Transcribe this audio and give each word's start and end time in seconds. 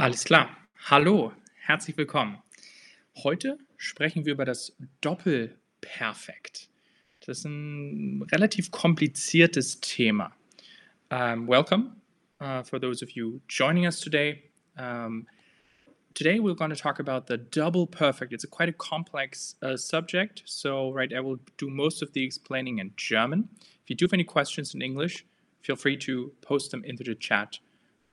Alles 0.00 0.24
klar. 0.24 0.56
Hallo, 0.86 1.34
herzlich 1.56 1.94
willkommen. 1.98 2.38
Heute 3.22 3.58
sprechen 3.76 4.24
wir 4.24 4.32
über 4.32 4.46
das 4.46 4.74
Doppelperfekt. 5.02 6.70
Das 7.26 7.40
ist 7.40 7.44
ein 7.44 8.22
relativ 8.32 8.70
kompliziertes 8.70 9.78
Thema. 9.82 10.34
Um, 11.10 11.46
welcome 11.46 11.96
uh, 12.40 12.62
for 12.62 12.80
those 12.80 13.04
of 13.04 13.10
you 13.10 13.42
joining 13.46 13.84
us 13.84 14.00
today. 14.00 14.42
Um, 14.78 15.26
today 16.14 16.40
we're 16.40 16.56
going 16.56 16.74
to 16.74 16.82
talk 16.82 16.98
about 16.98 17.26
the 17.26 17.36
double 17.36 17.86
perfect. 17.86 18.32
It's 18.32 18.44
a 18.44 18.48
quite 18.48 18.70
a 18.70 18.78
complex 18.78 19.56
uh, 19.60 19.76
subject, 19.76 20.42
so 20.46 20.94
right, 20.94 21.12
I 21.12 21.20
will 21.20 21.40
do 21.58 21.68
most 21.68 22.00
of 22.00 22.14
the 22.14 22.24
explaining 22.24 22.78
in 22.78 22.94
German. 22.96 23.50
If 23.84 23.90
you 23.90 23.96
do 23.96 24.06
have 24.06 24.14
any 24.14 24.24
questions 24.24 24.74
in 24.74 24.80
English, 24.80 25.26
feel 25.60 25.76
free 25.76 25.98
to 25.98 26.32
post 26.40 26.70
them 26.70 26.84
into 26.86 27.04
the 27.04 27.14
chat. 27.14 27.58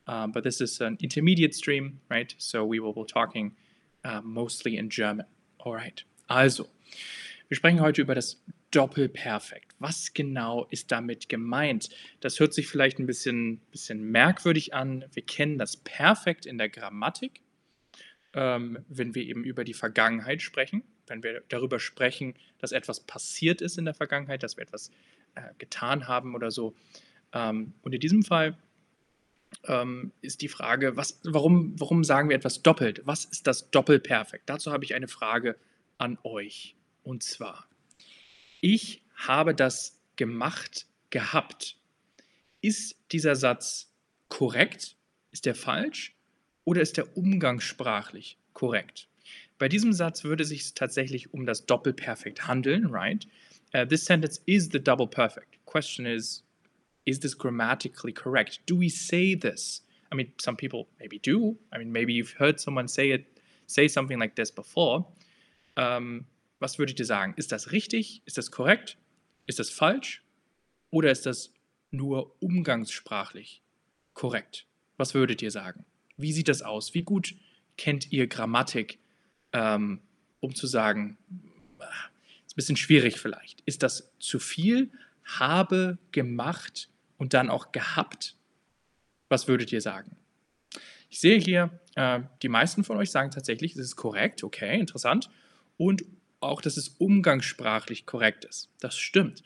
Um, 0.08 0.32
but 0.32 0.44
this 0.44 0.62
is 0.62 0.80
an 0.82 0.98
intermediate 1.02 1.54
stream, 1.54 2.00
right? 2.10 2.34
So 2.38 2.66
we 2.66 2.80
will 2.80 2.94
be 2.94 3.06
talking 3.06 3.56
uh, 4.06 4.22
mostly 4.24 4.78
in 4.78 4.90
German. 4.90 5.26
Alright. 5.60 6.06
Also, 6.30 6.68
wir 7.50 7.58
sprechen 7.58 7.82
heute 7.82 8.02
über 8.02 8.16
das 8.16 8.42
Doppelperfekt. 8.72 9.74
Was 9.80 10.14
genau 10.14 10.66
ist 10.70 10.92
damit 10.92 11.30
gemeint? 11.30 11.90
Das 12.20 12.40
hört 12.40 12.54
sich 12.54 12.68
vielleicht 12.68 13.00
ein 13.00 13.06
bisschen, 13.06 13.60
bisschen 13.72 14.04
merkwürdig 14.12 14.74
an. 14.74 15.06
Wir 15.14 15.24
kennen 15.24 15.58
das 15.58 15.78
Perfekt 15.78 16.46
in 16.46 16.58
der 16.58 16.70
Grammatik, 16.70 17.42
ähm, 18.34 18.80
wenn 18.90 19.16
wir 19.16 19.24
eben 19.24 19.44
über 19.44 19.64
die 19.64 19.74
Vergangenheit 19.74 20.42
sprechen, 20.42 20.84
wenn 21.08 21.24
wir 21.24 21.44
darüber 21.48 21.80
sprechen, 21.80 22.34
dass 22.60 22.72
etwas 22.72 23.02
passiert 23.02 23.62
ist 23.62 23.78
in 23.78 23.86
der 23.86 23.94
Vergangenheit, 23.94 24.44
dass 24.44 24.58
wir 24.58 24.64
etwas 24.64 24.92
äh, 25.36 25.42
getan 25.58 26.08
haben 26.08 26.36
oder 26.36 26.52
so. 26.52 26.76
Ähm, 27.34 27.74
und 27.82 27.94
in 27.94 28.00
diesem 28.02 28.24
Fall 28.24 28.58
ähm, 29.66 30.12
ist 30.22 30.42
die 30.42 30.48
Frage, 30.48 30.96
was, 30.96 31.20
warum, 31.24 31.80
warum 31.80 32.04
sagen 32.04 32.30
wir 32.30 32.36
etwas 32.36 32.64
doppelt? 32.64 33.02
Was 33.06 33.26
ist 33.26 33.48
das 33.48 33.70
Doppelperfekt? 33.72 34.50
Dazu 34.50 34.72
habe 34.72 34.84
ich 34.86 34.96
eine 34.96 35.08
Frage 35.08 35.58
an 35.98 36.18
euch. 36.24 36.76
Und 37.04 37.24
zwar, 37.24 37.68
ich 38.62 39.02
habe 39.16 39.56
das 39.56 40.00
gemacht 40.16 40.88
gehabt. 41.10 41.78
Ist 42.62 42.98
dieser 43.12 43.36
Satz 43.36 43.92
korrekt? 44.30 44.96
Ist 45.32 45.46
der 45.46 45.56
falsch? 45.56 46.16
Oder 46.66 46.82
ist 46.82 46.98
der 46.98 47.16
umgangssprachlich 47.16 48.38
korrekt? 48.54 49.08
Bei 49.58 49.70
diesem 49.70 49.94
Satz 49.94 50.24
würde 50.24 50.44
es 50.44 50.50
sich 50.50 50.74
tatsächlich 50.74 51.34
um 51.34 51.46
das 51.46 51.66
Doppelperfekt 51.66 52.48
handeln, 52.48 52.88
right? 52.88 53.28
Uh, 53.74 53.86
this 53.86 54.06
sentence 54.06 54.42
is 54.46 54.70
the 54.72 54.80
double 54.80 55.08
perfect. 55.08 55.58
Question 55.66 56.06
is, 56.06 56.44
is 57.08 57.20
this 57.20 57.34
grammatically 57.34 58.12
correct? 58.12 58.60
Do 58.68 58.76
we 58.76 58.90
say 58.90 59.34
this? 59.34 59.82
I 60.12 60.16
mean, 60.16 60.34
some 60.38 60.56
people 60.56 60.88
maybe 61.00 61.20
do. 61.20 61.58
I 61.74 61.78
mean, 61.80 61.92
maybe 61.92 62.14
you've 62.14 62.36
heard 62.38 62.60
someone 62.60 62.88
say 62.88 63.12
it, 63.12 63.26
say 63.66 63.88
something 63.88 64.20
like 64.20 64.36
this 64.36 64.52
before. 64.52 65.06
Ähm, 65.76 66.26
was 66.60 66.78
würdet 66.78 67.00
ihr 67.00 67.06
sagen? 67.06 67.34
Ist 67.38 67.52
das 67.52 67.72
richtig? 67.72 68.22
Ist 68.26 68.38
das 68.38 68.52
korrekt? 68.52 68.98
Ist 69.46 69.60
das 69.60 69.70
falsch? 69.70 70.22
Oder 70.92 71.12
ist 71.12 71.26
das 71.26 71.54
nur 71.92 72.36
umgangssprachlich 72.42 73.62
korrekt? 74.14 74.66
Was 74.98 75.14
würdet 75.14 75.42
ihr 75.42 75.52
sagen? 75.52 75.86
Wie 76.18 76.34
sieht 76.34 76.48
das 76.48 76.62
aus? 76.62 76.94
Wie 76.94 77.04
gut 77.04 77.36
kennt 77.78 78.12
ihr 78.12 78.28
Grammatik, 78.28 79.00
ähm, 79.54 80.02
um 80.40 80.56
zu 80.56 80.68
sagen, 80.68 81.18
ist 82.46 82.54
ein 82.54 82.56
bisschen 82.56 82.78
schwierig 82.78 83.20
vielleicht. 83.20 83.62
Ist 83.62 83.84
das 83.84 84.12
zu 84.20 84.40
viel? 84.40 84.90
Habe 85.24 85.98
gemacht 86.12 86.90
und 87.18 87.34
dann 87.34 87.50
auch 87.50 87.72
gehabt. 87.72 88.36
Was 89.30 89.48
würdet 89.48 89.72
ihr 89.72 89.82
sagen? 89.82 90.16
Ich 91.10 91.20
sehe 91.20 91.40
hier, 91.40 91.80
äh, 91.96 92.22
die 92.42 92.50
meisten 92.50 92.84
von 92.84 92.98
euch 92.98 93.12
sagen 93.12 93.32
tatsächlich, 93.32 93.74
es 93.74 93.80
ist 93.80 93.96
korrekt, 93.96 94.44
okay, 94.44 94.80
interessant. 94.80 95.30
Und 95.78 96.04
auch, 96.40 96.62
dass 96.62 96.78
es 96.78 96.90
umgangssprachlich 96.90 98.06
korrekt 98.06 98.46
ist. 98.46 98.70
Das 98.80 98.98
stimmt. 98.98 99.44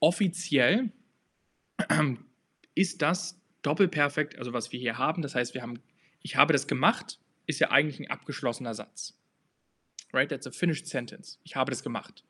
Offiziell 0.00 0.90
ist 2.74 3.02
das 3.02 3.40
doppelperfekt, 3.62 4.38
also 4.38 4.52
was 4.52 4.72
wir 4.72 4.80
hier 4.80 4.98
haben. 4.98 5.22
Das 5.22 5.34
heißt, 5.34 5.54
wir 5.54 5.62
haben, 5.62 5.80
ich 6.22 6.36
habe 6.36 6.52
das 6.52 6.66
gemacht, 6.66 7.18
ist 7.46 7.60
ja 7.60 7.70
eigentlich 7.70 8.00
ein 8.00 8.10
abgeschlossener 8.10 8.74
Satz. 8.74 9.14
Right? 10.12 10.28
That's 10.28 10.46
a 10.46 10.50
finished 10.50 10.86
sentence. 10.86 11.38
Ich 11.44 11.56
habe 11.56 11.70
das 11.70 11.82
gemacht. 11.82 12.24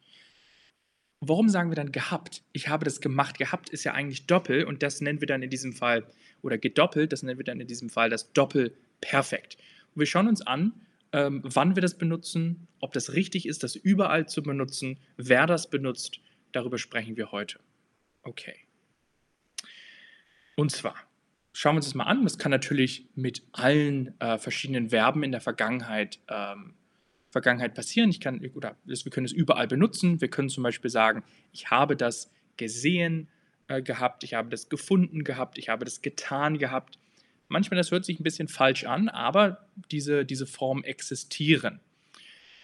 Warum 1.20 1.48
sagen 1.48 1.70
wir 1.70 1.76
dann 1.76 1.90
gehabt? 1.90 2.42
Ich 2.52 2.68
habe 2.68 2.84
das 2.84 3.00
gemacht. 3.00 3.38
Gehabt 3.38 3.70
ist 3.70 3.84
ja 3.84 3.92
eigentlich 3.92 4.26
Doppel 4.26 4.64
und 4.64 4.82
das 4.82 5.00
nennen 5.00 5.20
wir 5.20 5.26
dann 5.26 5.42
in 5.42 5.50
diesem 5.50 5.72
Fall, 5.72 6.06
oder 6.42 6.58
gedoppelt, 6.58 7.12
das 7.12 7.22
nennen 7.22 7.38
wir 7.38 7.44
dann 7.44 7.60
in 7.60 7.66
diesem 7.66 7.90
Fall 7.90 8.10
das 8.10 8.32
Doppelperfekt. 8.32 9.56
Und 9.94 10.00
wir 10.00 10.06
schauen 10.06 10.28
uns 10.28 10.46
an, 10.46 10.72
ähm, 11.12 11.40
wann 11.42 11.74
wir 11.74 11.82
das 11.82 11.96
benutzen, 11.96 12.68
ob 12.80 12.92
das 12.92 13.14
richtig 13.14 13.46
ist, 13.46 13.62
das 13.62 13.74
überall 13.74 14.28
zu 14.28 14.42
benutzen, 14.42 14.98
wer 15.16 15.46
das 15.46 15.70
benutzt. 15.70 16.20
Darüber 16.52 16.78
sprechen 16.78 17.16
wir 17.16 17.32
heute. 17.32 17.58
Okay. 18.22 18.54
Und 20.54 20.70
zwar, 20.70 20.94
schauen 21.52 21.74
wir 21.74 21.78
uns 21.78 21.86
das 21.86 21.94
mal 21.94 22.04
an. 22.04 22.24
Das 22.24 22.38
kann 22.38 22.50
natürlich 22.50 23.06
mit 23.14 23.42
allen 23.52 24.18
äh, 24.20 24.38
verschiedenen 24.38 24.90
Verben 24.90 25.22
in 25.22 25.32
der 25.32 25.40
Vergangenheit 25.40 26.18
ähm, 26.28 26.74
Vergangenheit 27.30 27.74
passieren. 27.74 28.10
Ich 28.10 28.20
kann, 28.20 28.44
oder 28.54 28.76
wir 28.84 29.12
können 29.12 29.26
es 29.26 29.32
überall 29.32 29.68
benutzen. 29.68 30.20
Wir 30.20 30.28
können 30.28 30.48
zum 30.48 30.62
Beispiel 30.62 30.90
sagen, 30.90 31.22
ich 31.52 31.70
habe 31.70 31.96
das 31.96 32.30
gesehen 32.56 33.28
äh, 33.68 33.82
gehabt, 33.82 34.24
ich 34.24 34.34
habe 34.34 34.48
das 34.48 34.68
gefunden 34.68 35.24
gehabt, 35.24 35.58
ich 35.58 35.68
habe 35.68 35.84
das 35.84 36.02
getan 36.02 36.58
gehabt. 36.58 36.98
Manchmal, 37.48 37.78
das 37.78 37.90
hört 37.90 38.04
sich 38.04 38.18
ein 38.18 38.24
bisschen 38.24 38.48
falsch 38.48 38.84
an, 38.84 39.08
aber 39.08 39.68
diese, 39.90 40.24
diese 40.24 40.46
Formen 40.46 40.84
existieren. 40.84 41.80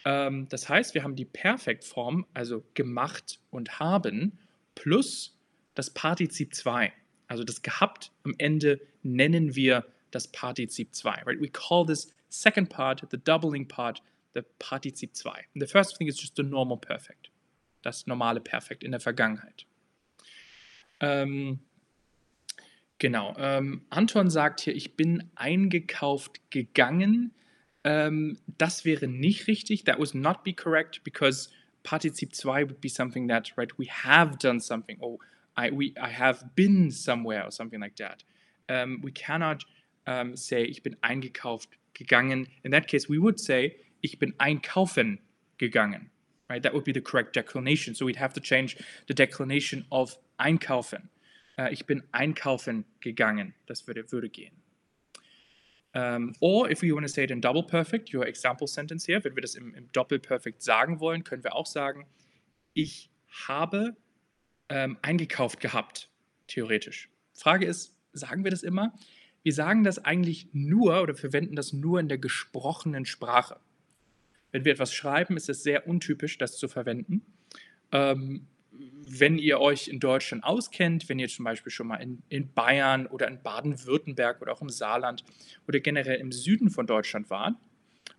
Ähm, 0.04 0.46
das 0.48 0.68
heißt, 0.68 0.94
wir 0.94 1.02
haben 1.04 1.16
die 1.16 1.24
Perfektform, 1.24 2.26
also 2.34 2.64
gemacht 2.74 3.40
und 3.50 3.78
haben, 3.78 4.38
plus 4.74 5.36
das 5.74 5.90
Partizip 5.90 6.54
2. 6.54 6.92
Also 7.26 7.44
das 7.44 7.62
gehabt 7.62 8.12
am 8.24 8.34
Ende 8.38 8.80
nennen 9.02 9.54
wir 9.54 9.86
das 10.10 10.28
Partizip 10.28 10.94
2. 10.94 11.22
Right? 11.24 11.40
We 11.40 11.48
call 11.48 11.86
this 11.86 12.12
second 12.28 12.68
part, 12.68 13.06
the 13.10 13.18
doubling 13.18 13.66
part, 13.66 14.02
the 14.34 14.44
Partizip 14.58 15.14
2. 15.14 15.30
And 15.54 15.62
the 15.62 15.66
first 15.66 15.96
thing 15.96 16.08
is 16.08 16.16
just 16.16 16.36
the 16.36 16.42
normal 16.42 16.76
perfect. 16.76 17.30
Das 17.82 18.06
normale 18.06 18.40
Perfekt 18.40 18.82
in 18.82 18.92
der 18.92 19.00
Vergangenheit. 19.00 19.66
Ähm, 21.00 21.60
genau. 22.98 23.34
Ähm, 23.38 23.82
Anton 23.90 24.30
sagt 24.30 24.60
hier, 24.60 24.74
ich 24.74 24.96
bin 24.96 25.30
eingekauft 25.34 26.40
gegangen. 26.50 27.32
Ähm, 27.84 28.38
das 28.58 28.84
wäre 28.84 29.06
nicht 29.06 29.46
richtig. 29.46 29.84
That 29.84 29.98
would 29.98 30.14
not 30.14 30.44
be 30.44 30.52
correct 30.52 31.04
because 31.04 31.50
Partizip 31.82 32.34
2 32.34 32.64
would 32.64 32.80
be 32.80 32.88
something 32.88 33.28
that, 33.28 33.52
right, 33.56 33.70
we 33.78 33.86
have 33.86 34.38
done 34.38 34.60
something. 34.60 34.98
Oh, 35.00 35.18
I, 35.56 35.70
we, 35.70 35.94
I 36.00 36.08
have 36.08 36.54
been 36.56 36.90
somewhere 36.90 37.44
or 37.44 37.50
something 37.50 37.80
like 37.80 37.96
that. 37.96 38.24
Um, 38.68 39.00
we 39.02 39.12
cannot 39.12 39.64
um, 40.06 40.36
say, 40.36 40.64
ich 40.64 40.82
bin 40.82 40.96
eingekauft 41.02 41.68
gegangen. 41.92 42.48
In 42.62 42.72
that 42.72 42.88
case, 42.88 43.08
we 43.08 43.18
would 43.18 43.38
say, 43.38 43.76
ich 44.04 44.18
bin 44.18 44.34
einkaufen 44.38 45.18
gegangen. 45.56 46.10
Right? 46.48 46.62
That 46.62 46.74
would 46.74 46.84
be 46.84 46.92
the 46.92 47.00
correct 47.00 47.34
declination. 47.34 47.94
So 47.94 48.06
we'd 48.06 48.18
have 48.18 48.34
to 48.34 48.40
change 48.40 48.76
the 49.08 49.14
declination 49.14 49.86
of 49.90 50.18
einkaufen. 50.36 51.08
Uh, 51.58 51.68
ich 51.70 51.86
bin 51.86 52.02
einkaufen 52.12 52.84
gegangen. 53.00 53.54
Das 53.66 53.86
würde, 53.86 54.10
würde 54.12 54.28
gehen. 54.28 54.52
Um, 55.94 56.34
or 56.40 56.68
if 56.70 56.82
we 56.82 56.92
want 56.92 57.06
to 57.06 57.08
say 57.08 57.22
it 57.22 57.30
in 57.30 57.40
double 57.40 57.62
perfect, 57.62 58.12
your 58.12 58.26
example 58.26 58.66
sentence 58.66 59.06
here, 59.06 59.22
wenn 59.22 59.36
wir 59.36 59.42
das 59.42 59.54
im, 59.54 59.74
im 59.74 59.90
Doppelperfekt 59.92 60.62
sagen 60.62 60.98
wollen, 61.00 61.22
können 61.22 61.44
wir 61.44 61.54
auch 61.54 61.66
sagen, 61.66 62.06
ich 62.74 63.10
habe 63.46 63.96
ähm, 64.68 64.98
eingekauft 65.02 65.60
gehabt, 65.60 66.10
theoretisch. 66.48 67.08
Frage 67.32 67.64
ist, 67.64 67.94
sagen 68.12 68.42
wir 68.42 68.50
das 68.50 68.64
immer? 68.64 68.92
Wir 69.44 69.54
sagen 69.54 69.84
das 69.84 70.04
eigentlich 70.04 70.48
nur 70.52 71.00
oder 71.00 71.14
verwenden 71.14 71.54
das 71.54 71.72
nur 71.72 72.00
in 72.00 72.08
der 72.08 72.18
gesprochenen 72.18 73.06
Sprache. 73.06 73.60
Wenn 74.54 74.64
wir 74.64 74.70
etwas 74.70 74.94
schreiben, 74.94 75.36
ist 75.36 75.48
es 75.48 75.64
sehr 75.64 75.88
untypisch, 75.88 76.38
das 76.38 76.56
zu 76.56 76.68
verwenden. 76.68 77.22
Ähm, 77.90 78.46
wenn 78.70 79.36
ihr 79.36 79.58
euch 79.58 79.88
in 79.88 79.98
Deutschland 79.98 80.44
auskennt, 80.44 81.08
wenn 81.08 81.18
ihr 81.18 81.26
zum 81.26 81.44
Beispiel 81.44 81.72
schon 81.72 81.88
mal 81.88 81.96
in, 81.96 82.22
in 82.28 82.52
Bayern 82.52 83.08
oder 83.08 83.26
in 83.26 83.42
Baden-Württemberg 83.42 84.40
oder 84.40 84.52
auch 84.52 84.62
im 84.62 84.68
Saarland 84.68 85.24
oder 85.66 85.80
generell 85.80 86.20
im 86.20 86.30
Süden 86.30 86.70
von 86.70 86.86
Deutschland 86.86 87.30
wart, 87.30 87.56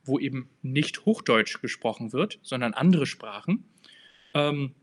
wo 0.04 0.20
eben 0.20 0.50
nicht 0.62 1.06
Hochdeutsch 1.06 1.62
gesprochen 1.62 2.12
wird, 2.12 2.38
sondern 2.42 2.74
andere 2.74 3.06
Sprachen, 3.06 3.64
ähm, 4.34 4.76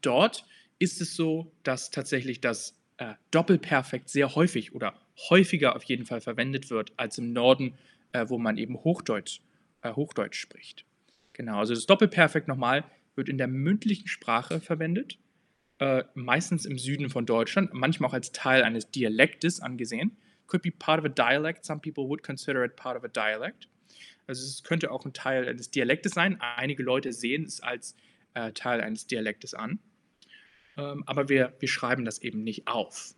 dort 0.00 0.44
ist 0.80 1.00
es 1.00 1.14
so, 1.14 1.52
dass 1.62 1.92
tatsächlich 1.92 2.40
das 2.40 2.74
äh, 2.96 3.14
Doppelperfekt 3.30 4.08
sehr 4.08 4.34
häufig 4.34 4.74
oder 4.74 4.94
häufiger 5.30 5.76
auf 5.76 5.84
jeden 5.84 6.06
Fall 6.06 6.20
verwendet 6.20 6.70
wird 6.70 6.92
als 6.96 7.18
im 7.18 7.32
Norden, 7.32 7.74
äh, 8.10 8.24
wo 8.28 8.36
man 8.36 8.58
eben 8.58 8.82
Hochdeutsch 8.82 9.42
äh, 9.82 9.92
Hochdeutsch 9.92 10.38
spricht. 10.40 10.84
Genau, 11.32 11.58
also 11.58 11.74
das 11.74 11.86
Doppelperfekt 11.86 12.48
nochmal 12.48 12.84
wird 13.14 13.28
in 13.28 13.38
der 13.38 13.48
mündlichen 13.48 14.08
Sprache 14.08 14.60
verwendet, 14.60 15.18
äh, 15.78 16.04
meistens 16.14 16.64
im 16.64 16.78
Süden 16.78 17.10
von 17.10 17.26
Deutschland, 17.26 17.72
manchmal 17.72 18.10
auch 18.10 18.14
als 18.14 18.32
Teil 18.32 18.62
eines 18.62 18.90
Dialektes 18.90 19.60
angesehen. 19.60 20.16
Could 20.46 20.62
be 20.62 20.70
part 20.70 21.00
of 21.00 21.06
a 21.06 21.08
dialect. 21.08 21.64
Some 21.64 21.80
people 21.80 22.08
would 22.08 22.22
consider 22.22 22.64
it 22.64 22.76
part 22.76 22.96
of 22.96 23.04
a 23.04 23.08
dialect. 23.08 23.68
Also 24.26 24.44
es 24.44 24.62
könnte 24.62 24.90
auch 24.90 25.04
ein 25.04 25.12
Teil 25.12 25.48
eines 25.48 25.70
Dialektes 25.70 26.12
sein. 26.12 26.40
Einige 26.40 26.82
Leute 26.82 27.12
sehen 27.12 27.44
es 27.44 27.60
als 27.60 27.96
äh, 28.34 28.52
Teil 28.52 28.80
eines 28.80 29.06
Dialektes 29.06 29.54
an. 29.54 29.78
Ähm, 30.76 31.02
aber 31.06 31.28
wir, 31.28 31.54
wir 31.58 31.68
schreiben 31.68 32.04
das 32.04 32.18
eben 32.18 32.44
nicht 32.44 32.66
auf. 32.66 33.14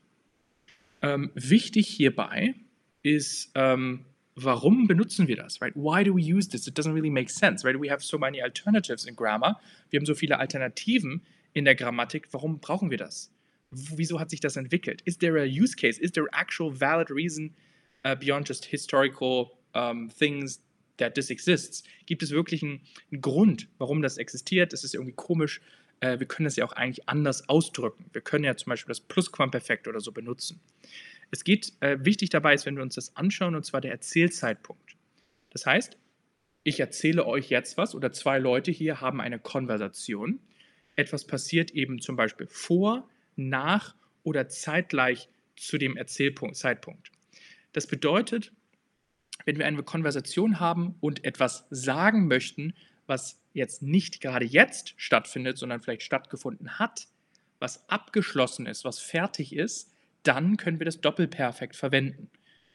Ähm, 1.03 1.31
wichtig 1.35 1.89
hierbei 1.89 2.55
ist, 3.03 3.53
ähm, 3.55 4.07
warum 4.37 4.87
benutzen 4.87 5.29
wir 5.29 5.37
das? 5.37 5.61
Right? 5.61 5.75
Why 5.75 6.05
do 6.05 6.15
we 6.15 6.23
use 6.23 6.49
this? 6.49 6.67
It 6.67 6.77
doesn't 6.77 6.95
really 6.95 7.11
make 7.11 7.31
sense. 7.31 7.65
Right? 7.65 7.79
We 7.79 7.91
have 7.91 8.03
so 8.03 8.19
many 8.19 8.43
alternatives 8.43 9.07
in 9.07 9.15
grammar. 9.15 9.61
Wir 9.91 9.99
haben 9.99 10.07
so 10.07 10.15
viele 10.15 10.39
Alternativen 10.39 11.23
in 11.53 11.65
der 11.65 11.75
Grammatik. 11.75 12.29
Warum 12.33 12.59
brauchen 12.59 12.91
wir 12.91 12.99
das? 12.99 13.31
Wieso 13.71 14.21
hat 14.21 14.31
sich 14.31 14.41
das 14.41 14.57
entwickelt? 14.57 15.03
Is 15.05 15.19
there 15.19 15.41
a 15.41 15.47
use 15.47 15.75
case? 15.75 16.01
Is 16.01 16.13
there 16.13 16.27
actual 16.33 16.71
valid 16.73 17.11
reason 17.11 17.55
uh, 18.05 18.15
beyond 18.15 18.49
just 18.49 18.65
historical 18.67 19.53
um, 19.75 20.11
things 20.11 20.61
that 20.99 21.15
this 21.15 21.31
exists? 21.31 21.83
Gibt 22.07 22.23
es 22.23 22.31
wirklich 22.31 22.63
einen, 22.63 22.81
einen 23.11 23.21
Grund, 23.21 23.69
warum 23.79 24.03
das 24.03 24.19
existiert? 24.19 24.73
Es 24.73 24.85
ist 24.85 24.95
irgendwie 24.95 25.15
komisch. 25.15 25.61
Uh, 26.05 26.19
wir 26.19 26.27
können 26.27 26.45
das 26.45 26.57
ja 26.57 26.65
auch 26.65 26.73
eigentlich 26.73 27.09
anders 27.09 27.49
ausdrücken. 27.49 28.05
Wir 28.13 28.21
können 28.21 28.45
ja 28.45 28.57
zum 28.57 28.71
Beispiel 28.71 28.91
das 28.91 29.01
Plusquamperfekt 29.01 29.89
oder 29.89 30.01
so 30.01 30.13
benutzen. 30.13 30.61
Es 31.31 31.45
geht, 31.45 31.73
äh, 31.81 31.99
wichtig 32.01 32.31
dabei 32.31 32.55
ist, 32.55 32.67
wenn 32.67 32.77
wir 32.77 32.83
uns 32.83 32.95
das 32.95 33.17
anschauen, 33.17 33.55
und 33.55 33.65
zwar 33.65 33.81
der 33.81 33.93
Erzählzeitpunkt. 33.93 34.97
Das 35.51 35.67
heißt, 35.67 35.97
ich 36.65 36.81
erzähle 36.81 37.27
euch 37.27 37.51
jetzt 37.51 37.77
was 37.77 37.95
oder 37.95 38.13
zwei 38.13 38.39
Leute 38.39 38.71
hier 38.71 39.01
haben 39.01 39.21
eine 39.21 39.39
Konversation. 39.39 40.41
Etwas 40.97 41.27
passiert 41.27 41.73
eben 41.73 42.01
zum 42.01 42.17
Beispiel 42.17 42.47
vor, 42.47 43.09
nach 43.37 43.95
oder 44.23 44.49
zeitgleich 44.49 45.29
zu 45.57 45.79
dem 45.79 45.97
Erzählzeitpunkt. 45.97 47.11
Das 47.73 47.87
bedeutet, 47.87 48.53
wenn 49.45 49.59
wir 49.59 49.67
eine 49.67 49.83
Konversation 49.83 50.61
haben 50.61 50.95
und 51.01 51.25
etwas 51.25 51.67
sagen 51.71 52.27
möchten, 52.29 52.75
was 53.07 53.39
jetzt 53.53 53.83
nicht 53.83 54.21
gerade 54.21 54.45
jetzt 54.45 54.95
stattfindet, 54.97 55.59
sondern 55.59 55.81
vielleicht 55.81 56.03
stattgefunden 56.03 56.79
hat, 56.79 57.07
was 57.59 57.89
abgeschlossen 57.89 58.67
ist, 58.67 58.85
was 58.85 58.99
fertig 58.99 59.55
ist, 59.55 59.94
dann 60.25 60.57
können 60.57 60.81
wir 60.81 60.85
das 60.85 61.01
Doppelperfekt 61.01 61.77
verwenden 61.77 62.31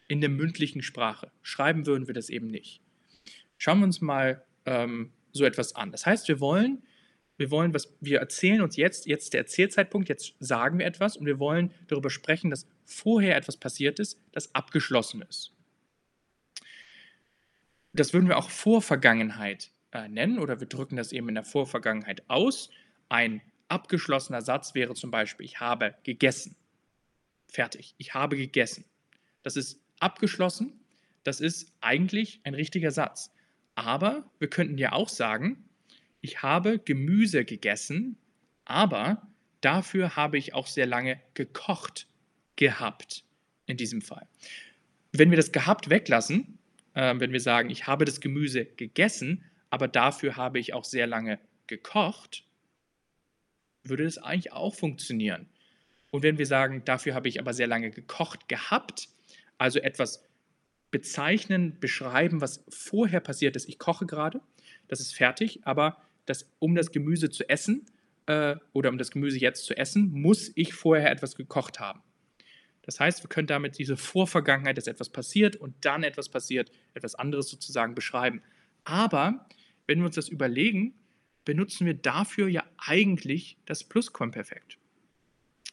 in 0.07 0.21
der 0.21 0.29
mündlichen 0.29 0.81
Sprache. 0.81 1.31
Schreiben 1.41 1.85
würden 1.85 2.07
wir 2.07 2.13
das 2.13 2.29
eben 2.29 2.47
nicht. 2.47 2.81
Schauen 3.57 3.79
wir 3.79 3.85
uns 3.85 4.01
mal 4.01 4.43
ähm, 4.65 5.11
so 5.31 5.45
etwas 5.45 5.75
an. 5.75 5.91
Das 5.91 6.05
heißt, 6.05 6.27
wir 6.27 6.39
wollen, 6.39 6.83
wir 7.37 7.51
wollen, 7.51 7.73
was 7.73 7.93
wir 7.99 8.19
erzählen 8.19 8.61
uns 8.61 8.75
jetzt, 8.75 9.05
jetzt 9.05 9.33
der 9.33 9.41
Erzählzeitpunkt, 9.41 10.09
jetzt 10.09 10.35
sagen 10.39 10.79
wir 10.79 10.85
etwas 10.85 11.17
und 11.17 11.25
wir 11.25 11.39
wollen 11.39 11.73
darüber 11.87 12.09
sprechen, 12.09 12.49
dass 12.49 12.67
vorher 12.85 13.35
etwas 13.35 13.57
passiert 13.57 13.99
ist, 13.99 14.19
das 14.31 14.53
abgeschlossen 14.55 15.21
ist. 15.21 15.53
Das 17.93 18.13
würden 18.13 18.27
wir 18.27 18.37
auch 18.37 18.49
Vorvergangenheit 18.49 19.71
äh, 19.91 20.07
nennen 20.07 20.39
oder 20.39 20.59
wir 20.59 20.67
drücken 20.67 20.95
das 20.95 21.11
eben 21.11 21.29
in 21.29 21.35
der 21.35 21.43
Vorvergangenheit 21.43 22.23
aus. 22.29 22.69
Ein 23.09 23.41
abgeschlossener 23.67 24.41
Satz 24.41 24.75
wäre 24.75 24.93
zum 24.93 25.11
Beispiel, 25.11 25.45
ich 25.45 25.59
habe 25.59 25.95
gegessen. 26.03 26.55
Fertig. 27.49 27.95
Ich 27.97 28.13
habe 28.13 28.37
gegessen. 28.37 28.85
Das 29.43 29.55
ist 29.55 29.81
abgeschlossen. 29.99 30.79
Das 31.23 31.41
ist 31.41 31.73
eigentlich 31.81 32.39
ein 32.43 32.53
richtiger 32.53 32.91
Satz. 32.91 33.31
Aber 33.75 34.29
wir 34.39 34.49
könnten 34.49 34.77
ja 34.77 34.93
auch 34.93 35.09
sagen, 35.09 35.69
ich 36.21 36.41
habe 36.41 36.79
Gemüse 36.79 37.45
gegessen, 37.45 38.17
aber 38.65 39.27
dafür 39.61 40.15
habe 40.15 40.37
ich 40.37 40.53
auch 40.53 40.67
sehr 40.67 40.85
lange 40.85 41.19
gekocht 41.33 42.07
gehabt 42.55 43.23
in 43.65 43.77
diesem 43.77 44.01
Fall. 44.01 44.27
Wenn 45.11 45.29
wir 45.29 45.37
das 45.37 45.51
gehabt 45.51 45.89
weglassen, 45.89 46.59
äh, 46.93 47.15
wenn 47.17 47.31
wir 47.31 47.39
sagen, 47.39 47.69
ich 47.69 47.87
habe 47.87 48.05
das 48.05 48.19
Gemüse 48.19 48.65
gegessen, 48.65 49.43
aber 49.69 49.87
dafür 49.87 50.35
habe 50.35 50.59
ich 50.59 50.73
auch 50.73 50.83
sehr 50.83 51.07
lange 51.07 51.39
gekocht, 51.67 52.43
würde 53.83 54.03
das 54.03 54.17
eigentlich 54.17 54.51
auch 54.51 54.75
funktionieren. 54.75 55.47
Und 56.11 56.23
wenn 56.23 56.38
wir 56.38 56.45
sagen, 56.45 56.83
dafür 56.85 57.13
habe 57.13 57.27
ich 57.27 57.39
aber 57.39 57.53
sehr 57.53 57.67
lange 57.67 57.91
gekocht 57.91 58.47
gehabt, 58.47 59.09
also 59.57 59.79
etwas 59.79 60.23
bezeichnen, 60.91 61.79
beschreiben, 61.79 62.41
was 62.41 62.63
vorher 62.69 63.19
passiert 63.19 63.56
ist. 63.56 63.69
Ich 63.69 63.77
koche 63.77 64.06
gerade, 64.06 64.41
das 64.88 65.00
ist 65.00 65.13
fertig, 65.15 65.59
aber 65.63 66.01
das, 66.25 66.50
um 66.59 66.75
das 66.75 66.91
Gemüse 66.91 67.29
zu 67.29 67.47
essen 67.47 67.85
äh, 68.25 68.56
oder 68.73 68.89
um 68.89 68.97
das 68.97 69.11
Gemüse 69.11 69.38
jetzt 69.38 69.65
zu 69.65 69.77
essen, 69.77 70.11
muss 70.11 70.51
ich 70.56 70.73
vorher 70.73 71.11
etwas 71.11 71.35
gekocht 71.35 71.79
haben. 71.79 72.01
Das 72.81 73.00
heißt, 73.00 73.23
wir 73.23 73.29
können 73.29 73.45
damit 73.45 73.77
diese 73.77 73.97
Vorvergangenheit, 73.97 74.77
dass 74.77 74.88
etwas 74.88 75.09
passiert 75.09 75.56
und 75.56 75.75
dann 75.81 76.01
etwas 76.01 76.29
passiert, 76.29 76.71
etwas 76.95 77.13
anderes 77.13 77.47
sozusagen 77.50 77.94
beschreiben. 77.94 78.41
Aber 78.83 79.47
wenn 79.85 80.00
wir 80.00 80.07
uns 80.07 80.15
das 80.15 80.29
überlegen, 80.29 80.95
benutzen 81.45 81.85
wir 81.85 81.94
dafür 81.94 82.47
ja 82.47 82.63
eigentlich 82.77 83.57
das 83.65 83.83
Plusquamperfekt 83.83 84.79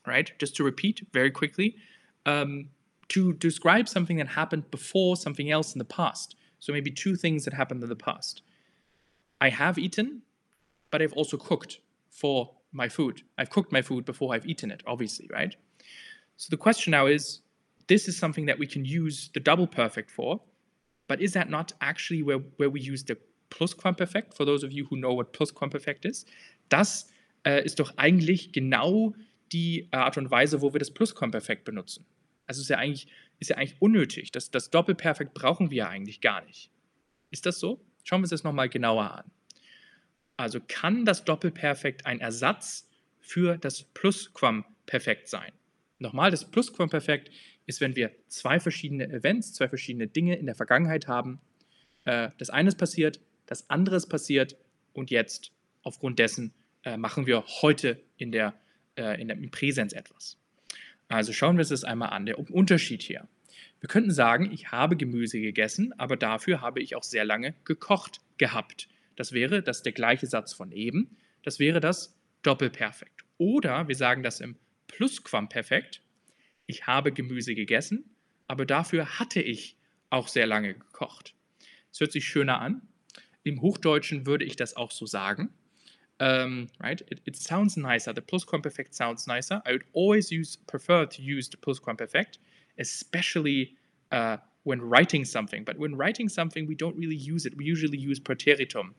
right? 0.07 0.31
Just 0.39 0.57
to 0.57 0.65
repeat 0.65 1.07
very 1.13 1.31
quickly, 1.31 1.77
um, 2.25 2.69
to 3.09 3.33
describe 3.35 3.89
something 3.89 4.17
that 4.17 4.29
happened 4.29 4.71
before 4.71 5.17
something 5.17 5.51
else 5.51 5.75
in 5.75 5.79
the 5.79 5.85
past. 5.85 6.37
So 6.59 6.73
maybe 6.73 6.91
two 6.91 7.17
things 7.17 7.45
that 7.45 7.55
happened 7.55 7.83
in 7.83 7.89
the 7.89 7.97
past. 7.97 8.43
I 9.41 9.51
have 9.51 9.79
eaten, 9.79 10.23
but 10.91 11.03
I've 11.03 11.13
also 11.13 11.37
cooked 11.37 11.81
for 12.11 12.51
my 12.73 12.89
food. 12.89 13.23
I've 13.39 13.51
cooked 13.51 13.73
my 13.73 13.83
food 13.83 14.05
before 14.05 14.35
I've 14.35 14.47
eaten 14.47 14.71
it, 14.71 14.83
obviously, 14.87 15.29
right? 15.33 15.55
So 16.37 16.49
the 16.51 16.57
question 16.57 16.91
now 16.91 17.07
is 17.07 17.41
this 17.87 18.09
is 18.09 18.17
something 18.17 18.47
that 18.47 18.59
we 18.59 18.67
can 18.67 18.85
use 18.85 19.31
the 19.33 19.41
double 19.41 19.67
perfect 19.67 20.11
for, 20.11 20.41
but 21.09 21.21
is 21.21 21.33
that 21.35 21.49
not 21.49 21.73
actually 21.81 22.23
where, 22.23 22.39
where 22.57 22.71
we 22.71 22.81
use 22.81 23.05
the 23.05 23.17
Plusquamperfekt? 23.51 24.35
For 24.35 24.45
those 24.45 24.65
of 24.65 24.73
you 24.73 24.87
who 24.87 24.97
know 24.97 25.15
what 25.15 25.33
Plusquamperfekt 25.33 26.05
is, 26.05 26.27
das 26.69 27.07
äh, 27.45 27.65
ist 27.65 27.79
doch 27.79 27.93
eigentlich 27.97 28.53
genau 28.53 29.15
die 29.53 29.89
äh, 29.93 29.97
Art 29.97 30.17
und 30.17 30.31
Weise, 30.31 30.61
wo 30.61 30.73
wir 30.73 30.79
das 30.79 30.91
Plusquamperfekt 30.91 31.65
benutzen. 31.65 32.05
Also 32.47 32.61
ist 32.61 32.69
ja 32.69 32.79
eigentlich, 32.79 33.09
ist 33.39 33.51
ja 33.51 33.57
eigentlich 33.57 33.81
unnötig. 33.81 34.33
Das, 34.33 34.51
das 34.51 34.71
Doppelperfekt 34.71 35.35
brauchen 35.35 35.71
wir 35.71 35.77
ja 35.77 35.89
eigentlich 35.89 36.21
gar 36.21 36.45
nicht. 36.45 36.71
Ist 37.31 37.47
das 37.47 37.59
so? 37.59 37.85
Schauen 38.05 38.21
wir 38.21 38.25
uns 38.25 38.31
das 38.31 38.45
nochmal 38.45 38.69
genauer 38.69 39.11
an. 39.11 39.31
Also 40.37 40.61
kann 40.67 41.05
das 41.05 41.25
Doppelperfekt 41.25 42.07
ein 42.07 42.21
Ersatz 42.21 42.89
für 43.19 43.57
das 43.57 43.83
Plusquamperfekt 43.83 45.29
sein? 45.29 45.53
Nochmal, 45.99 46.31
das 46.31 46.45
Plusquamperfekt 46.51 47.31
ist, 47.65 47.81
wenn 47.81 47.97
wir 47.97 48.13
zwei 48.29 48.61
verschiedene 48.61 49.09
Events, 49.09 49.55
zwei 49.55 49.69
verschiedene 49.69 50.07
Dinge 50.07 50.37
in 50.37 50.47
der 50.47 50.55
Vergangenheit 50.55 51.09
haben. 51.09 51.41
Äh, 52.05 52.31
das 52.39 52.51
eine 52.51 52.69
ist 52.69 52.79
passiert, 52.79 53.21
das 53.47 53.69
andere 53.71 53.97
ist 53.97 54.07
passiert 54.07 54.57
und 54.93 55.11
jetzt 55.11 55.53
aufgrund 55.83 56.19
dessen 56.19 56.53
äh, 56.85 56.97
machen 56.97 57.27
wir 57.27 57.45
heute 57.63 58.01
in 58.17 58.31
der 58.31 58.55
äh, 58.97 59.21
in 59.21 59.29
der, 59.29 59.37
Präsens 59.51 59.93
etwas. 59.93 60.37
Also 61.09 61.33
schauen 61.33 61.57
wir 61.57 61.61
uns 61.61 61.69
das 61.69 61.85
einmal 61.85 62.11
an, 62.11 62.27
der 62.27 62.39
Unterschied 62.39 63.03
hier. 63.03 63.29
Wir 63.81 63.89
könnten 63.89 64.11
sagen, 64.11 64.51
ich 64.53 64.73
habe 64.73 64.97
Gemüse 64.97 65.41
gegessen, 65.41 65.93
aber 65.99 66.17
dafür 66.17 66.61
habe 66.61 66.81
ich 66.81 66.97
auch 66.97 67.03
sehr 67.03 67.25
lange 67.25 67.55
gekocht 67.65 68.21
gehabt. 68.39 68.89
Das 69.15 69.33
wäre 69.33 69.63
das 69.63 69.83
der 69.83 69.93
gleiche 69.93 70.27
Satz 70.27 70.53
von 70.53 70.73
eben. 70.73 71.17
Das 71.43 71.59
wäre 71.59 71.81
das 71.81 72.17
Doppelperfekt. 72.43 73.25
Oder 73.39 73.87
wir 73.87 73.95
sagen 73.95 74.23
das 74.23 74.41
im 74.41 74.57
Plusquamperfekt. 74.89 76.01
Ich 76.67 76.87
habe 76.87 77.13
Gemüse 77.13 77.55
gegessen, 77.55 78.17
aber 78.49 78.67
dafür 78.67 79.19
hatte 79.19 79.41
ich 79.41 79.77
auch 80.11 80.29
sehr 80.29 80.47
lange 80.47 80.75
gekocht. 80.75 81.35
Es 81.93 82.01
hört 82.01 82.13
sich 82.13 82.27
schöner 82.27 82.61
an. 82.61 82.83
Im 83.45 83.61
Hochdeutschen 83.61 84.27
würde 84.27 84.45
ich 84.45 84.57
das 84.57 84.75
auch 84.75 84.91
so 84.91 85.07
sagen 85.07 85.51
um, 86.21 86.69
right? 86.83 87.01
It, 87.09 87.21
it, 87.27 87.37
sounds 87.37 87.77
nicer. 87.77 88.13
The 88.13 88.23
plusquamperfect 88.23 88.95
sounds 88.95 89.27
nicer. 89.27 89.61
I 89.67 89.73
would 89.73 89.85
always 89.93 90.31
use 90.31 90.57
prefer 90.57 91.07
to 91.07 91.23
use 91.23 91.49
the 91.49 91.57
plusquamperfect, 91.57 92.39
especially 92.79 93.75
uh, 94.13 94.39
when 94.65 94.81
writing 94.81 95.25
something. 95.25 95.65
But 95.65 95.79
when 95.79 95.95
writing 95.95 96.29
something, 96.29 96.67
we 96.67 96.75
don't 96.75 96.97
really 96.97 97.17
use 97.17 97.47
it. 97.47 97.57
We 97.57 97.65
usually 97.65 97.99
use 97.99 98.19
preteritum 98.19 98.95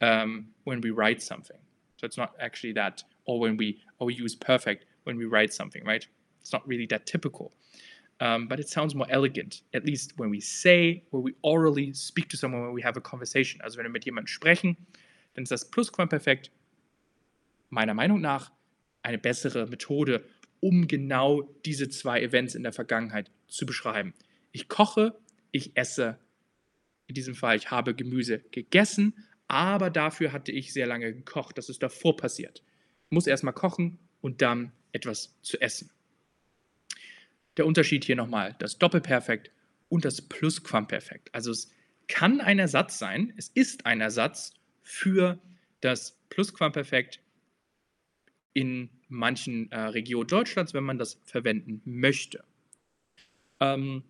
um, 0.00 0.46
when 0.64 0.80
we 0.80 0.90
write 0.90 1.22
something. 1.22 1.58
So 1.98 2.06
it's 2.06 2.16
not 2.16 2.34
actually 2.40 2.72
that, 2.72 3.02
or 3.26 3.38
when 3.38 3.56
we 3.56 3.80
or 3.98 4.06
we 4.06 4.14
use 4.14 4.34
perfect 4.34 4.86
when 5.04 5.16
we 5.16 5.26
write 5.26 5.52
something, 5.52 5.84
right? 5.84 6.06
It's 6.40 6.52
not 6.52 6.66
really 6.66 6.86
that 6.86 7.06
typical. 7.06 7.52
Um, 8.20 8.46
but 8.46 8.60
it 8.60 8.68
sounds 8.68 8.94
more 8.94 9.06
elegant, 9.10 9.62
at 9.74 9.84
least 9.84 10.12
when 10.16 10.30
we 10.30 10.40
say, 10.40 11.02
when 11.10 11.22
we 11.22 11.34
orally 11.42 11.92
speak 11.92 12.28
to 12.28 12.36
someone, 12.36 12.62
when 12.62 12.72
we 12.72 12.82
have 12.82 12.96
a 12.96 13.00
conversation. 13.00 13.60
Also 13.62 13.76
wenn 13.76 13.86
wir 13.86 13.90
mit 13.90 14.04
jemandem 14.04 14.28
sprechen, 14.28 14.76
dann 15.34 15.44
ist 15.44 15.52
das 15.52 15.70
Plusquamperfekt 15.70 16.50
meiner 17.70 17.94
Meinung 17.94 18.20
nach 18.20 18.52
eine 19.02 19.18
bessere 19.18 19.66
Methode, 19.66 20.24
um 20.60 20.88
genau 20.88 21.42
diese 21.64 21.88
zwei 21.88 22.22
Events 22.22 22.54
in 22.54 22.62
der 22.62 22.72
Vergangenheit 22.72 23.30
zu 23.48 23.66
beschreiben. 23.66 24.14
Ich 24.52 24.68
koche, 24.68 25.14
ich 25.50 25.76
esse. 25.76 26.18
In 27.06 27.14
diesem 27.14 27.34
Fall, 27.34 27.56
ich 27.56 27.70
habe 27.70 27.94
Gemüse 27.94 28.38
gegessen, 28.50 29.14
aber 29.46 29.90
dafür 29.90 30.32
hatte 30.32 30.52
ich 30.52 30.72
sehr 30.72 30.86
lange 30.86 31.12
gekocht. 31.12 31.58
Das 31.58 31.68
ist 31.68 31.82
davor 31.82 32.16
passiert. 32.16 32.62
Ich 33.06 33.10
muss 33.10 33.26
erstmal 33.26 33.52
kochen 33.52 33.98
und 34.22 34.40
dann 34.40 34.72
etwas 34.92 35.36
zu 35.42 35.60
essen. 35.60 35.90
der 37.56 37.66
Unterschied 37.66 38.04
hier 38.04 38.16
nochmal, 38.16 38.56
das 38.58 38.78
Doppelperfekt 38.78 39.50
und 39.88 40.04
das 40.04 40.22
Plusquamperfekt. 40.22 41.34
Also 41.34 41.50
es 41.50 41.70
kann 42.08 42.40
ein 42.40 42.58
Ersatz 42.58 42.98
sein, 42.98 43.32
es 43.36 43.48
ist 43.48 43.86
ein 43.86 44.00
Ersatz 44.00 44.52
für 44.84 45.40
das 45.80 46.16
Plusquamperfekt 46.28 47.20
in 48.52 48.90
manchen 49.08 49.70
äh, 49.72 49.80
Regionen 49.80 50.28
Deutschlands, 50.28 50.74
wenn 50.74 50.84
man 50.84 50.98
das 50.98 51.20
verwenden 51.24 51.82
möchte. 51.84 52.44
Ähm, 53.60 54.04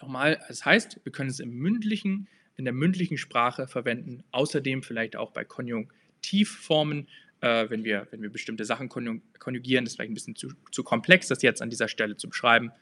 nochmal, 0.00 0.40
das 0.48 0.64
heißt, 0.64 1.00
wir 1.04 1.12
können 1.12 1.30
es 1.30 1.40
im 1.40 1.50
mündlichen, 1.50 2.28
in 2.56 2.64
der 2.64 2.74
mündlichen 2.74 3.16
Sprache 3.16 3.66
verwenden, 3.66 4.22
außerdem 4.32 4.82
vielleicht 4.82 5.16
auch 5.16 5.30
bei 5.30 5.44
Konjunktivformen, 5.44 7.08
äh, 7.40 7.70
wenn, 7.70 7.84
wir, 7.84 8.08
wenn 8.10 8.20
wir 8.20 8.30
bestimmte 8.30 8.64
Sachen 8.64 8.88
konjugieren. 8.88 9.84
Das 9.84 9.92
ist 9.92 9.96
vielleicht 9.96 10.10
ein 10.10 10.14
bisschen 10.14 10.36
zu, 10.36 10.48
zu 10.72 10.82
komplex, 10.82 11.28
das 11.28 11.42
jetzt 11.42 11.62
an 11.62 11.70
dieser 11.70 11.88
Stelle 11.88 12.16
zu 12.16 12.28
beschreiben. 12.28 12.72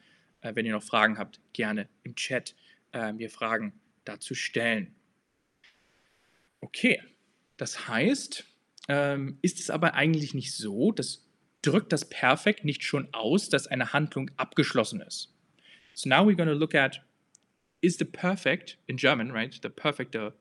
Äh, 0.41 0.55
wenn 0.55 0.65
ihr 0.65 0.73
noch 0.73 0.83
Fragen 0.83 1.17
habt, 1.17 1.39
gerne 1.53 1.87
im 2.03 2.15
Chat 2.15 2.55
äh, 2.93 3.13
mir 3.13 3.29
Fragen 3.29 3.73
dazu 4.05 4.35
stellen. 4.35 4.95
Okay, 6.61 7.01
das 7.57 7.87
heißt, 7.87 8.43
ähm, 8.87 9.37
ist 9.41 9.59
es 9.59 9.69
aber 9.69 9.93
eigentlich 9.93 10.33
nicht 10.33 10.53
so, 10.53 10.91
dass 10.91 11.25
drückt 11.61 11.91
das 11.91 12.09
Perfekt 12.09 12.63
nicht 12.65 12.83
schon 12.83 13.07
aus, 13.13 13.49
dass 13.49 13.67
eine 13.67 13.93
Handlung 13.93 14.31
abgeschlossen 14.37 15.01
ist. 15.01 15.33
So 15.93 16.09
now 16.09 16.23
we're 16.23 16.35
going 16.35 16.47
to 16.49 16.55
look 16.55 16.75
at 16.75 17.01
is 17.81 17.97
the 17.97 18.05
perfect 18.05 18.77
in 18.87 18.97
German, 18.97 19.31
right? 19.31 19.57
The 19.61 19.69
perfect, 19.69 20.13
the, 20.13 20.31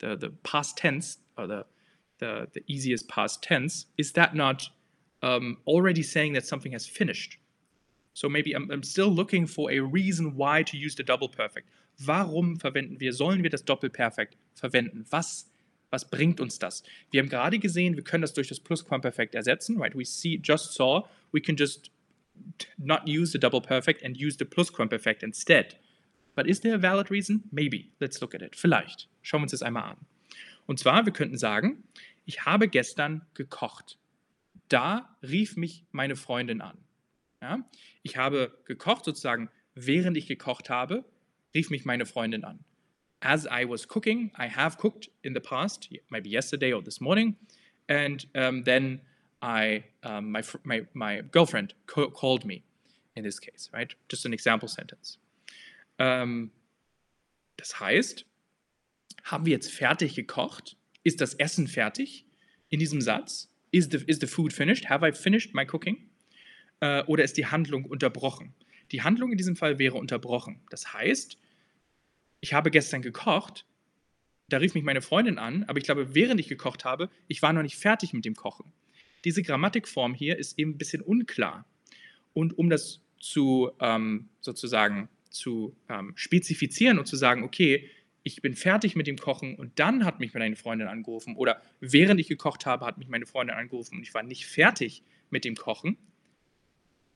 the, 0.00 0.16
the 0.16 0.30
past 0.42 0.76
tense, 0.76 1.18
or 1.36 1.46
the, 1.46 1.64
the, 2.18 2.48
the 2.52 2.62
easiest 2.66 3.08
past 3.08 3.42
tense, 3.42 3.86
is 3.96 4.12
that 4.12 4.34
not 4.34 4.68
um, 5.22 5.58
already 5.66 6.02
saying 6.02 6.34
that 6.34 6.46
something 6.46 6.72
has 6.72 6.86
finished? 6.86 7.38
So 8.18 8.28
maybe 8.28 8.52
I'm, 8.56 8.68
I'm 8.72 8.82
still 8.82 9.14
looking 9.14 9.46
for 9.46 9.70
a 9.70 9.78
reason 9.78 10.34
why 10.34 10.64
to 10.64 10.76
use 10.76 10.96
the 10.96 11.04
double 11.04 11.28
perfect. 11.28 11.68
Warum 12.00 12.58
verwenden 12.58 12.98
wir, 12.98 13.12
sollen 13.12 13.44
wir 13.44 13.50
das 13.50 13.64
Doppelperfekt 13.64 14.36
verwenden? 14.54 15.06
Was, 15.10 15.48
was 15.90 16.10
bringt 16.10 16.40
uns 16.40 16.58
das? 16.58 16.82
Wir 17.12 17.20
haben 17.20 17.28
gerade 17.28 17.60
gesehen, 17.60 17.94
wir 17.94 18.02
können 18.02 18.22
das 18.22 18.34
durch 18.34 18.48
das 18.48 18.58
Plusquamperfekt 18.58 19.36
ersetzen, 19.36 19.78
right? 19.78 19.96
We 19.96 20.04
see, 20.04 20.40
just 20.42 20.74
saw, 20.74 21.08
we 21.30 21.40
can 21.40 21.54
just 21.54 21.92
not 22.76 23.02
use 23.06 23.30
the 23.30 23.38
double 23.38 23.60
perfect 23.60 24.04
and 24.04 24.16
use 24.16 24.36
the 24.36 24.44
plusquamperfekt 24.44 25.22
instead. 25.22 25.76
But 26.34 26.48
is 26.48 26.60
there 26.60 26.74
a 26.74 26.82
valid 26.82 27.12
reason? 27.12 27.44
Maybe. 27.52 27.92
Let's 28.00 28.20
look 28.20 28.34
at 28.34 28.42
it. 28.42 28.56
Vielleicht. 28.56 29.08
Schauen 29.22 29.42
wir 29.42 29.44
uns 29.44 29.52
das 29.52 29.62
einmal 29.62 29.92
an. 29.92 29.96
Und 30.66 30.80
zwar, 30.80 31.06
wir 31.06 31.12
könnten 31.12 31.38
sagen, 31.38 31.84
ich 32.24 32.46
habe 32.46 32.66
gestern 32.66 33.24
gekocht. 33.34 33.96
Da 34.68 35.16
rief 35.22 35.56
mich 35.56 35.84
meine 35.92 36.16
Freundin 36.16 36.60
an. 36.62 36.78
Ja? 37.42 37.64
Ich 38.02 38.16
habe 38.16 38.58
gekocht, 38.64 39.04
sozusagen, 39.04 39.50
während 39.74 40.16
ich 40.16 40.26
gekocht 40.26 40.70
habe, 40.70 41.04
rief 41.54 41.70
mich 41.70 41.84
meine 41.84 42.06
Freundin 42.06 42.44
an. 42.44 42.64
As 43.20 43.46
I 43.46 43.68
was 43.68 43.88
cooking, 43.88 44.30
I 44.38 44.48
have 44.48 44.76
cooked 44.78 45.10
in 45.22 45.34
the 45.34 45.40
past, 45.40 45.88
maybe 46.08 46.28
yesterday 46.28 46.72
or 46.72 46.82
this 46.82 47.00
morning, 47.00 47.36
and 47.88 48.28
um, 48.34 48.62
then 48.64 49.00
I, 49.42 49.84
um, 50.04 50.30
my, 50.30 50.42
my, 50.62 50.86
my 50.94 51.22
girlfriend 51.32 51.74
called 51.86 52.44
me 52.44 52.62
in 53.16 53.24
this 53.24 53.40
case, 53.40 53.70
right? 53.72 53.94
Just 54.08 54.24
an 54.24 54.32
example 54.32 54.68
sentence. 54.68 55.18
Ähm, 55.98 56.50
das 57.56 57.80
heißt, 57.80 58.24
haben 59.24 59.46
wir 59.46 59.52
jetzt 59.52 59.72
fertig 59.72 60.14
gekocht? 60.14 60.76
Ist 61.02 61.20
das 61.20 61.34
Essen 61.34 61.66
fertig 61.66 62.24
in 62.68 62.78
diesem 62.78 63.00
Satz? 63.00 63.50
Is 63.72 63.88
the, 63.90 63.98
is 64.06 64.18
the 64.20 64.26
food 64.26 64.52
finished? 64.52 64.88
Have 64.88 65.06
I 65.06 65.12
finished 65.12 65.54
my 65.54 65.64
cooking? 65.64 66.07
Äh, 66.80 67.02
oder 67.04 67.24
ist 67.24 67.36
die 67.36 67.46
Handlung 67.46 67.84
unterbrochen? 67.84 68.54
Die 68.92 69.02
Handlung 69.02 69.32
in 69.32 69.38
diesem 69.38 69.56
Fall 69.56 69.78
wäre 69.78 69.96
unterbrochen. 69.96 70.60
Das 70.70 70.92
heißt, 70.92 71.38
ich 72.40 72.52
habe 72.54 72.70
gestern 72.70 73.02
gekocht, 73.02 73.66
da 74.48 74.58
rief 74.58 74.74
mich 74.74 74.84
meine 74.84 75.02
Freundin 75.02 75.38
an, 75.38 75.64
aber 75.64 75.78
ich 75.78 75.84
glaube, 75.84 76.14
während 76.14 76.40
ich 76.40 76.48
gekocht 76.48 76.84
habe, 76.84 77.10
ich 77.26 77.42
war 77.42 77.52
noch 77.52 77.62
nicht 77.62 77.76
fertig 77.76 78.12
mit 78.12 78.24
dem 78.24 78.34
Kochen. 78.34 78.72
Diese 79.24 79.42
Grammatikform 79.42 80.14
hier 80.14 80.38
ist 80.38 80.58
eben 80.58 80.72
ein 80.72 80.78
bisschen 80.78 81.02
unklar. 81.02 81.66
Und 82.32 82.56
um 82.56 82.70
das 82.70 83.00
zu 83.20 83.70
ähm, 83.80 84.28
sozusagen 84.40 85.08
zu 85.28 85.76
ähm, 85.88 86.12
spezifizieren 86.16 86.98
und 86.98 87.06
zu 87.06 87.16
sagen, 87.16 87.42
okay, 87.42 87.90
ich 88.22 88.42
bin 88.42 88.54
fertig 88.54 88.96
mit 88.96 89.06
dem 89.06 89.16
Kochen 89.16 89.54
und 89.54 89.78
dann 89.78 90.04
hat 90.04 90.20
mich 90.20 90.34
meine 90.34 90.56
Freundin 90.56 90.88
angerufen 90.88 91.36
oder 91.36 91.60
während 91.80 92.20
ich 92.20 92.28
gekocht 92.28 92.66
habe, 92.66 92.86
hat 92.86 92.98
mich 92.98 93.08
meine 93.08 93.26
Freundin 93.26 93.56
angerufen 93.56 93.96
und 93.96 94.02
ich 94.02 94.14
war 94.14 94.22
nicht 94.22 94.46
fertig 94.46 95.02
mit 95.30 95.44
dem 95.44 95.56
Kochen, 95.56 95.96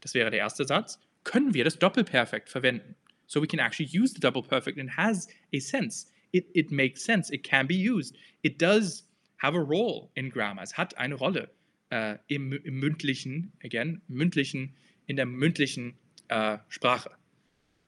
das 0.02 0.14
wäre 0.14 0.30
der 0.30 0.40
erste 0.40 0.66
Satz, 0.66 1.00
können 1.24 1.54
wir 1.54 1.64
das 1.64 1.78
Doppelperfekt 1.78 2.50
verwenden. 2.50 2.94
So 3.26 3.40
we 3.40 3.46
can 3.46 3.60
actually 3.60 3.88
use 3.88 4.12
the 4.12 4.20
double 4.20 4.42
perfect 4.42 4.78
and 4.78 4.90
it 4.90 4.96
has 4.96 5.28
a 5.54 5.58
sense. 5.58 6.06
It, 6.32 6.46
it 6.54 6.70
makes 6.70 7.02
sense. 7.02 7.32
It 7.32 7.44
can 7.44 7.66
be 7.66 7.74
used. 7.74 8.14
It 8.42 8.60
does 8.60 9.06
have 9.38 9.56
a 9.56 9.60
role 9.60 10.10
in 10.14 10.30
grammar. 10.30 10.62
Es 10.62 10.76
hat 10.76 10.96
eine 10.98 11.14
Rolle 11.14 11.50
äh, 11.90 12.18
im, 12.26 12.52
im, 12.52 12.80
mündlichen, 12.80 13.52
again, 13.64 14.02
mündlichen, 14.08 14.74
in 15.06 15.16
der 15.16 15.26
mündlichen 15.26 15.94
äh, 16.28 16.58
Sprache. 16.68 17.10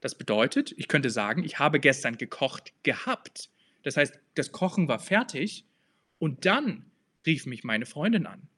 Das 0.00 0.14
bedeutet, 0.14 0.74
ich 0.76 0.88
könnte 0.88 1.10
sagen, 1.10 1.44
ich 1.44 1.58
habe 1.58 1.80
gestern 1.80 2.18
gekocht 2.18 2.72
gehabt. 2.82 3.50
Das 3.82 3.96
heißt, 3.96 4.18
das 4.34 4.52
Kochen 4.52 4.88
war 4.88 4.98
fertig 4.98 5.64
und 6.18 6.44
dann 6.44 6.84
rief 7.26 7.46
mich 7.46 7.64
meine 7.64 7.86
Freundin 7.86 8.26
an. 8.26 8.48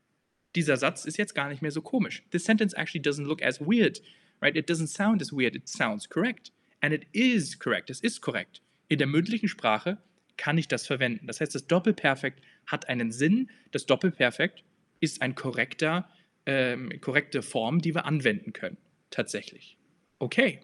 Dieser 0.56 0.76
Satz 0.78 1.04
ist 1.04 1.18
jetzt 1.18 1.34
gar 1.34 1.48
nicht 1.48 1.62
mehr 1.62 1.70
so 1.70 1.82
komisch. 1.82 2.24
This 2.30 2.44
sentence 2.44 2.72
actually 2.72 3.02
doesn't 3.02 3.26
look 3.26 3.42
as 3.42 3.60
weird, 3.60 4.02
right? 4.40 4.56
It 4.56 4.68
doesn't 4.68 4.88
sound 4.88 5.20
as 5.20 5.32
weird. 5.32 5.54
It 5.54 5.68
sounds 5.68 6.08
correct. 6.08 6.50
And 6.80 6.94
it 6.94 7.06
is 7.12 7.58
correct. 7.58 7.90
Es 7.90 8.00
ist 8.00 8.22
korrekt. 8.22 8.62
In 8.88 8.98
der 8.98 9.06
mündlichen 9.06 9.48
Sprache 9.48 9.98
kann 10.38 10.56
ich 10.58 10.66
das 10.66 10.86
verwenden. 10.86 11.26
Das 11.26 11.40
heißt, 11.40 11.54
das 11.54 11.66
Doppelperfekt 11.66 12.42
hat 12.66 12.88
einen 12.88 13.12
Sinn. 13.12 13.50
Das 13.70 13.86
Doppelperfekt 13.86 14.64
ist 15.00 15.22
eine 15.22 15.34
korrekter, 15.34 16.08
ähm, 16.46 16.90
korrekte 17.00 17.42
Form, 17.42 17.80
die 17.80 17.94
wir 17.94 18.06
anwenden 18.06 18.52
können. 18.52 18.78
Tatsächlich. 19.10 19.76
Okay. 20.18 20.60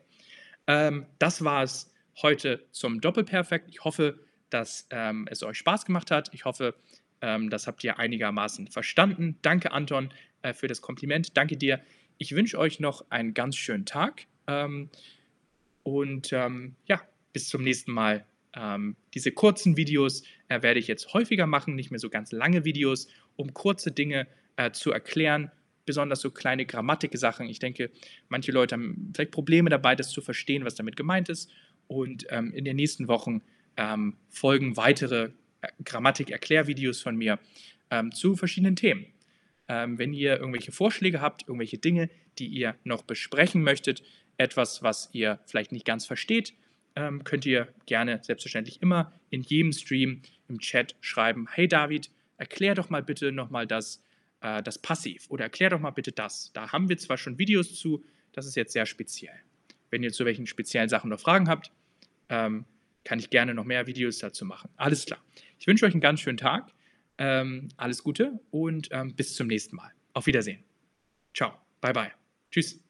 Ähm, 0.66 1.06
das 1.18 1.44
war 1.44 1.62
es 1.62 1.92
heute 2.22 2.64
zum 2.70 3.00
Doppelperfekt. 3.00 3.68
Ich 3.68 3.84
hoffe, 3.84 4.18
dass 4.50 4.87
ähm, 4.90 5.26
es 5.30 5.42
euch 5.42 5.58
Spaß 5.58 5.84
gemacht 5.84 6.11
hat. 6.11 6.30
Ich 6.32 6.44
hoffe, 6.44 6.75
ähm, 7.23 7.49
das 7.49 7.67
habt 7.67 7.83
ihr 7.85 7.99
einigermaßen 7.99 8.69
verstanden. 8.69 9.38
Danke, 9.43 9.73
Anton, 9.73 10.12
äh, 10.43 10.52
für 10.52 10.69
das 10.69 10.83
Kompliment. 10.83 11.37
Danke 11.37 11.57
dir. 11.57 11.81
Ich 12.19 12.35
wünsche 12.35 12.59
euch 12.59 12.81
noch 12.81 13.05
einen 13.11 13.33
ganz 13.33 13.57
schönen 13.57 13.87
Tag. 13.87 14.26
Ähm, 14.47 14.91
und 15.83 16.33
ähm, 16.33 16.76
ja, 16.87 17.00
bis 17.33 17.49
zum 17.49 17.62
nächsten 17.62 17.93
Mal. 17.93 18.26
Ähm, 18.55 18.97
diese 19.14 19.33
kurzen 19.33 19.79
Videos 19.79 20.25
äh, 20.49 20.61
werde 20.61 20.79
ich 20.79 20.87
jetzt 20.87 21.14
häufiger 21.14 21.47
machen, 21.47 21.75
nicht 21.75 21.91
mehr 21.91 21.99
so 21.99 22.11
ganz 22.11 22.33
lange 22.33 22.67
Videos, 22.67 23.09
um 23.37 23.55
kurze 23.55 23.93
Dinge 23.93 24.26
äh, 24.57 24.73
zu 24.73 24.93
erklären 24.93 25.50
besonders 25.85 26.21
so 26.21 26.31
kleine 26.31 26.67
Grammatik-Sachen. 26.67 27.49
Ich 27.49 27.59
denke, 27.59 27.91
manche 28.29 28.52
Leute 28.52 28.75
haben 28.75 29.11
vielleicht 29.14 29.33
Probleme 29.33 29.71
dabei, 29.71 29.97
das 29.97 30.11
zu 30.11 30.21
verstehen, 30.21 30.64
was 30.64 30.75
damit 30.75 30.97
gemeint 30.97 31.29
ist. 31.29 31.50
Und 31.88 32.26
ähm, 32.31 32.52
in 32.52 32.64
den 32.64 32.76
nächsten 32.76 33.09
Wochen 33.09 33.43
ähm, 33.76 34.17
folgen 34.29 34.76
weitere 34.76 35.31
Grammatik-Erklärvideos 35.85 37.00
von 37.00 37.16
mir 37.16 37.38
ähm, 37.90 38.12
zu 38.12 38.37
verschiedenen 38.37 38.76
Themen. 38.76 39.07
Ähm, 39.69 39.99
wenn 39.99 40.12
ihr 40.12 40.38
irgendwelche 40.38 40.73
Vorschläge 40.73 41.21
habt, 41.21 41.42
irgendwelche 41.49 41.78
Dinge, 41.78 42.11
die 42.38 42.47
ihr 42.47 42.76
noch 42.85 43.02
besprechen 43.02 43.62
möchtet, 43.62 44.02
etwas, 44.38 44.83
was 44.83 45.11
ihr 45.12 45.38
vielleicht 45.47 45.73
nicht 45.73 45.85
ganz 45.85 46.07
versteht, 46.07 46.54
ähm, 46.97 47.25
könnt 47.25 47.47
ihr 47.47 47.69
gerne 47.87 48.21
selbstverständlich 48.23 48.83
immer 48.83 49.12
in 49.31 49.42
jedem 49.42 49.73
Stream 49.73 50.23
im 50.49 50.59
Chat 50.59 50.97
schreiben, 51.00 51.49
hey 51.50 51.69
David, 51.69 52.11
erklär 52.37 52.75
doch 52.75 52.90
mal 52.90 53.02
bitte 53.02 53.33
nochmal 53.33 53.66
das, 53.66 54.02
äh, 54.40 54.62
das 54.62 54.78
Passiv 54.78 55.31
oder 55.31 55.45
erklär 55.45 55.71
doch 55.71 55.81
mal 55.81 55.90
bitte 55.90 56.12
das. 56.12 56.50
Da 56.52 56.73
haben 56.73 56.88
wir 56.88 56.99
zwar 56.99 57.16
schon 57.16 57.38
Videos 57.38 57.75
zu, 57.75 58.04
das 58.33 58.47
ist 58.47 58.57
jetzt 58.57 58.73
sehr 58.73 58.87
speziell. 58.87 59.38
Wenn 59.90 60.02
ihr 60.02 60.12
zu 60.12 60.25
welchen 60.25 60.47
speziellen 60.47 60.88
Sachen 60.88 61.11
noch 61.11 61.21
Fragen 61.21 61.49
habt, 61.49 61.71
ähm, 62.28 62.64
kann 63.04 63.19
ich 63.19 63.31
gerne 63.31 63.54
noch 63.54 63.64
mehr 63.64 63.87
Videos 63.87 64.19
dazu 64.19 64.45
machen. 64.45 64.71
Alles 64.76 65.07
klar. 65.07 65.21
Ich 65.62 65.69
wünsche 65.69 65.87
euch 65.87 65.95
einen 65.95 66.00
ganz 66.00 66.19
schönen 66.19 66.38
Tag. 66.38 66.73
Ähm, 67.19 67.69
alles 67.76 68.02
Gute 68.02 68.40
und 68.50 68.88
ähm, 68.90 69.14
bis 69.14 69.37
zum 69.37 69.47
nächsten 69.47 69.76
Mal. 69.76 69.92
Auf 70.12 70.26
Wiedersehen. 70.26 70.64
Ciao. 71.35 71.52
Bye 71.81 71.92
bye. 71.92 72.11
Tschüss. 72.50 72.83